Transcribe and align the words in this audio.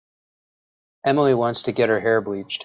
Emily 1.05 1.35
wants 1.35 1.61
to 1.63 1.71
get 1.73 1.89
her 1.89 1.99
hair 1.99 2.21
bleached. 2.21 2.59